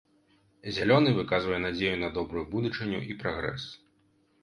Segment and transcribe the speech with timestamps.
[0.77, 3.73] Зялёны выказвае надзею на добрую будучыню і прагрэс.